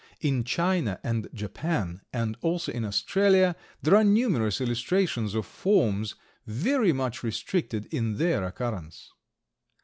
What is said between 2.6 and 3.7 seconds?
in Australia,